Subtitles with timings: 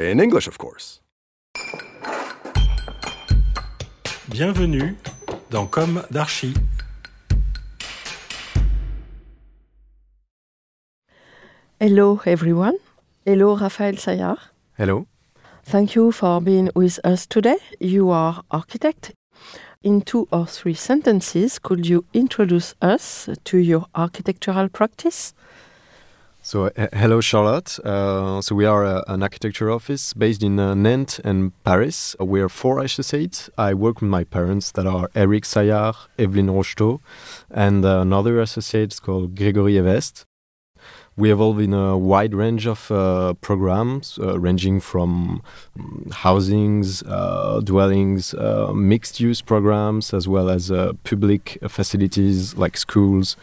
[0.00, 1.00] In English, of course.
[4.28, 4.94] Bienvenue
[5.50, 6.54] dans Comme d'Archi.
[11.80, 12.74] Hello everyone.
[13.26, 14.52] Hello Raphaël Sayar.
[14.78, 15.08] Hello.
[15.64, 17.58] Thank you for being with us today.
[17.80, 19.12] You are architect.
[19.82, 25.34] In two or three sentences, could you introduce us to your architectural practice?
[26.48, 27.78] So, hello, Charlotte.
[27.84, 32.16] Uh, so, we are uh, an architecture office based in uh, Nantes and Paris.
[32.18, 33.50] We are four associates.
[33.58, 37.00] I work with my parents that are Eric Sayar, Evelyn Rocheteau,
[37.50, 40.24] and uh, another associate called Gregory Evest.
[41.18, 42.86] We evolve in a wide range of
[43.42, 45.42] programs, ranging from
[45.78, 47.00] um, housings,
[47.62, 48.34] dwellings,
[48.72, 50.72] mixed use programs, as well as
[51.04, 53.36] public facilities like schools,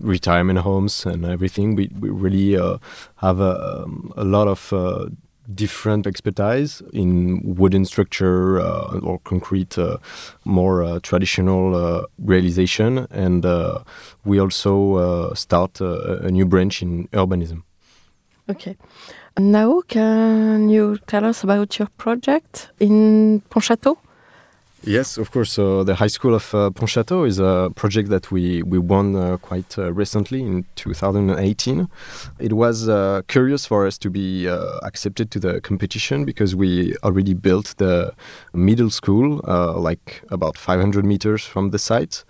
[0.00, 1.74] retirement homes, and everything.
[1.76, 2.78] We, we really uh,
[3.16, 5.06] have a, um, a lot of uh,
[5.54, 9.98] different expertise in wooden structure uh, or concrete, uh,
[10.44, 13.44] more uh, traditional uh, realization, and
[14.24, 17.62] we also start uh, a new branch in urbanism.
[18.48, 18.76] Okay.
[19.36, 23.96] And now, can you tell us about your project in Pontchâteau?
[24.82, 25.52] Yes, of course.
[25.52, 29.36] So the High School of uh, Pontchâteau is a project that we we won uh,
[29.36, 31.86] quite uh, recently in 2018.
[32.38, 36.96] It was uh, curious for us to be uh, accepted to the competition because we
[37.04, 38.14] already built the
[38.54, 42.24] middle school, uh, like about 500 meters from the site.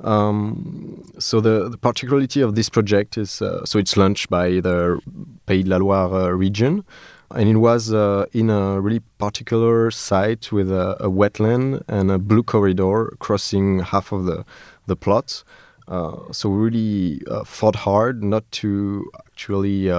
[0.00, 5.00] Um, so the, the particularity of this project is so it's launched by the
[5.46, 6.84] Pays de la Loire region
[7.34, 12.18] and it was uh, in a really particular site with a, a, wetland and a
[12.18, 14.44] blue corridor crossing half of the
[14.86, 15.42] the plot.
[15.88, 19.90] Uh, so we really uh, fought hard not to actually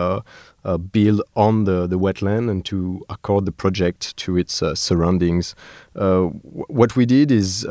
[0.64, 4.76] uh, uh, build on the, the wetland and to accord the project to its uh,
[4.76, 5.56] surroundings.
[5.94, 7.66] what we did is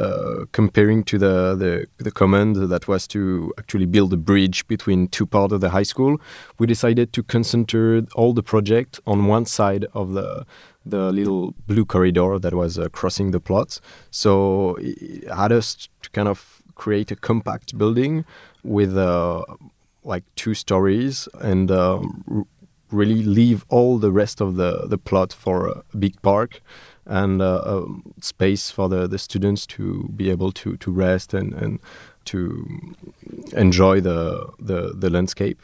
[0.53, 5.27] comparing to the, the the command that was to actually build a bridge between two
[5.27, 6.19] parts of the high school.
[6.59, 10.47] We decided to concentrate all the project on one side of the
[10.85, 13.81] the little blue corridor that was uh, crossing the plot.
[14.11, 18.25] So it had us to kind of create a compact building
[18.63, 19.45] with uh,
[20.07, 22.47] like two stories and um,
[22.91, 26.61] really leave all the rest of the, the plot for a big park
[27.05, 27.85] and uh,
[28.21, 31.79] space for the, the students to be able to, to rest and, and
[32.25, 32.95] to
[33.53, 35.63] enjoy the, the, the landscape.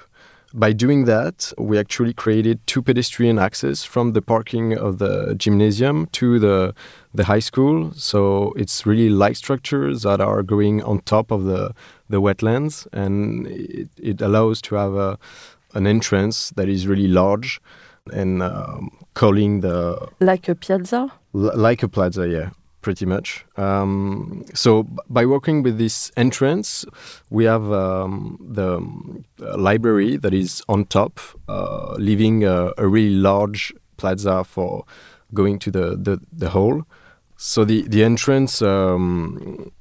[0.55, 6.07] By doing that, we actually created two pedestrian access from the parking of the gymnasium
[6.13, 6.75] to the
[7.15, 7.93] the high school.
[7.95, 11.75] So it's really light structures that are going on top of the
[12.11, 15.19] the wetlands, and it, it allows to have a
[15.75, 17.61] an entrance that is really large
[18.13, 22.51] and um, calling the like a piazza, L- like a plaza, yeah
[22.83, 23.47] pretty much.
[23.57, 26.85] Um, so b- by working with this entrance,
[27.31, 28.81] we have um, the
[29.41, 34.85] uh, library that is on top, uh, leaving a, a, really large plaza for
[35.33, 36.83] going to the, the, the hall.
[37.37, 39.73] So the, the entrance um,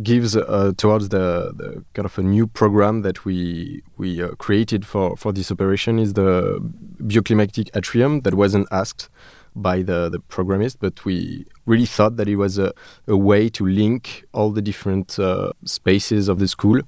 [0.00, 4.86] gives uh, towards the, the, kind of a new program that we we uh, created
[4.86, 6.58] for, for this operation is the
[7.02, 9.10] bioclimatic atrium that wasn't asked
[9.54, 12.72] by the, the programmist, but we really thought that it was a,
[13.06, 16.80] a way to link all the different uh, spaces of the school.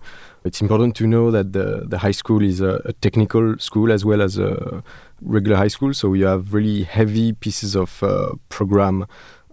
[0.44, 4.04] It's important to know that the, the high school is a, a, technical school as
[4.04, 4.82] well as a
[5.20, 9.06] regular high school, so you have really heavy pieces of uh, program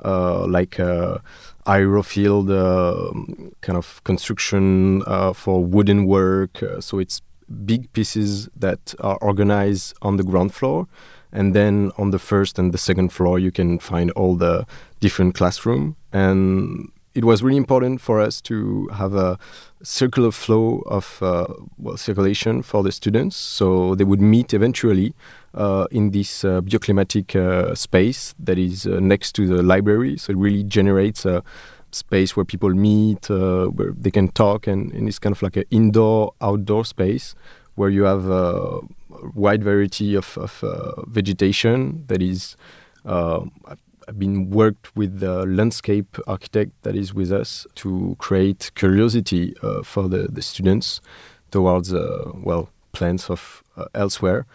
[0.04, 1.20] Uh, like uh,
[1.68, 3.14] aerofield uh,
[3.62, 5.04] kind of construction
[5.36, 6.64] for wooden work.
[6.80, 7.22] so it's
[7.66, 10.88] big pieces that are organized on the ground floor.
[11.32, 14.66] And then on the first and the second floor, you can find all the
[15.00, 15.96] different classroom.
[16.12, 19.38] And it was really important for us to have a
[19.84, 23.36] circular flow of uh, well, circulation for the students.
[23.36, 25.14] So they would meet eventually
[25.54, 30.18] uh, in this uh, bioclimatic uh, space that is uh, next to the library.
[30.18, 31.44] So it really generates a
[31.92, 35.58] space where people meet, uh, where they can talk, and, and, it's kind of like
[35.58, 37.36] an indoor outdoor space
[37.76, 38.80] where you have a
[39.36, 40.64] wide variety of, of
[41.08, 42.56] vegetation that is
[44.18, 50.08] been worked with the landscape architect that is with us to create curiosity uh, for
[50.08, 51.02] the, the students
[51.52, 54.46] towards uh, well plants of uh, elsewhere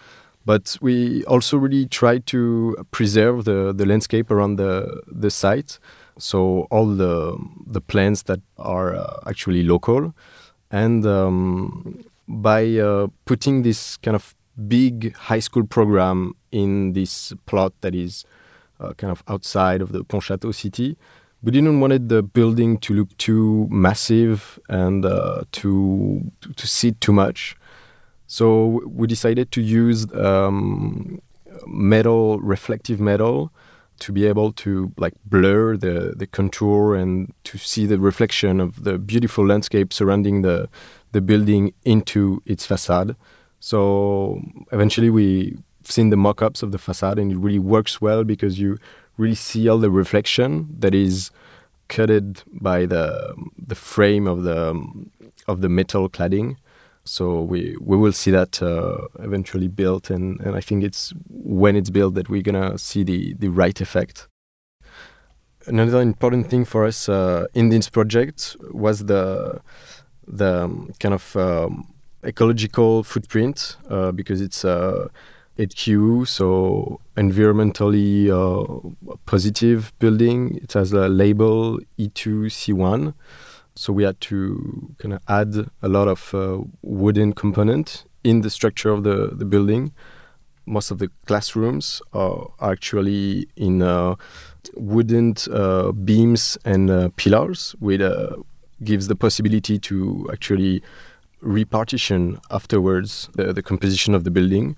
[0.47, 5.79] but we also really try to preserve the, the landscape around the, the site
[6.19, 10.15] so all the, the plants that are uh, actually local
[10.71, 14.35] and um, by uh, putting this kind of
[14.69, 18.25] big high school program in this plot that is
[18.81, 20.97] uh, kind of outside of the Pontchâteau city.
[21.43, 27.13] We didn't want the building to look too massive and uh, to, to sit too
[27.13, 27.57] much.
[28.26, 31.20] So we decided to use um,
[31.67, 33.52] metal, reflective metal,
[33.99, 38.84] to be able to like blur the, the contour and to see the reflection of
[38.84, 40.69] the beautiful landscape surrounding the,
[41.12, 43.17] the building into its facade.
[43.58, 48.58] So eventually we've seen the mock-ups of the facade and it really works well because
[48.58, 48.76] you
[49.17, 51.31] really see all the reflection that is
[51.88, 54.75] cutted by the the frame of the
[55.46, 56.56] of the metal cladding
[57.06, 61.76] so we we will see that uh, eventually built and and I think it's when
[61.76, 64.29] it's built that we're gonna see the the right effect
[65.67, 69.61] another important thing for us uh, in this project was the
[70.26, 71.94] the um, kind of um,
[72.25, 75.09] ecological footprint uh, because it's uh,
[75.59, 80.59] HQ, so environmentally uh, positive building.
[80.62, 83.14] It has a label E2C1.
[83.76, 88.49] So we had to kind of add a lot of uh, wooden component in the
[88.49, 89.93] structure of the, the building.
[90.64, 94.14] Most of the classrooms are actually in uh,
[94.75, 98.37] wooden uh, beams and uh, pillars, which uh,
[98.82, 100.82] gives the possibility to actually
[101.43, 104.75] repartition afterwards the, the composition of the building.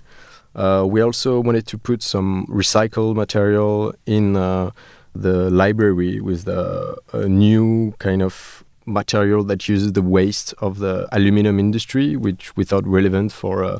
[0.56, 7.28] Uh, we also wanted to put some recycled material in the library with the, a
[7.28, 12.86] new kind of material that uses the waste of the aluminum industry, which we thought
[12.86, 13.78] relevant for uh,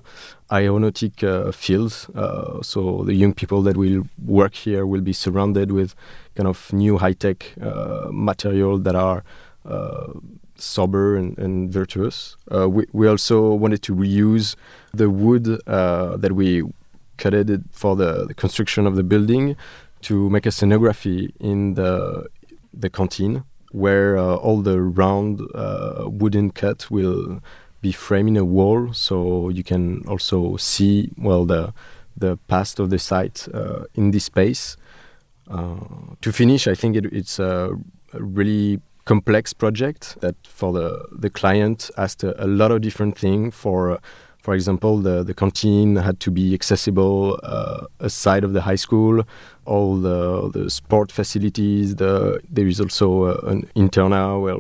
[0.52, 2.08] aeronautic uh, fields.
[2.14, 5.94] Uh, so the young people that will work here will be surrounded with
[6.34, 9.25] kind of new high-tech uh, material that are
[10.58, 12.37] sober and, and virtuous.
[12.52, 14.56] Uh, we, we also wanted to reuse
[14.93, 16.62] the wood uh, that we
[17.16, 19.56] cutted for the, the, construction of the building
[20.02, 22.26] to make a scenography in the
[22.72, 27.40] the canteen where uh, all the round uh, wooden cut will
[27.80, 28.92] be framing a wall.
[28.92, 31.72] So you can also see well the
[32.16, 34.76] the past of the site uh, in this space.
[35.50, 37.70] Uh, to finish I think it, it's a
[38.12, 43.54] really complex project that for the, the client asked a, a lot of different things
[43.54, 43.98] for
[44.40, 49.25] for example, the, the canteen had to be accessible uh, aside of the high school.
[49.64, 51.97] All the, the sport facilities.
[51.97, 54.59] The, there is also uh, an internal where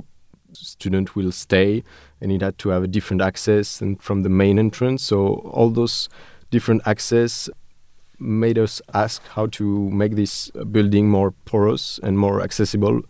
[0.52, 1.84] student will stay,
[2.20, 5.02] and it had to have a different access and from the main entrance.
[5.02, 6.08] So all those
[6.50, 7.48] different access
[8.18, 13.02] made us ask how to make this building more porous and more accessible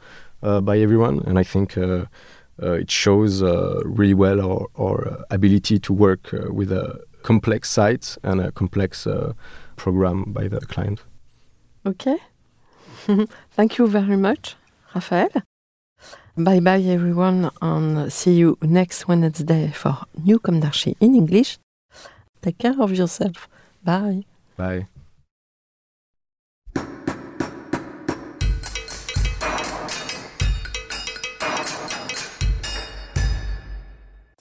[0.43, 1.21] uh, by everyone.
[1.27, 2.05] And I think uh,
[2.63, 7.71] Uh, it shows uh, really well our, our uh, ability to work with a complex
[7.71, 9.07] site and a complex
[9.77, 11.01] program by the client.
[11.87, 12.19] Okay.
[13.53, 14.57] Thank you very much,
[14.95, 15.31] Raphael.
[16.37, 21.59] Bye bye, everyone, and see you next Wednesday for New Comme d'Archi in English.
[22.43, 23.49] Take care of yourself.
[23.83, 24.25] Bye.
[24.57, 24.87] Bye.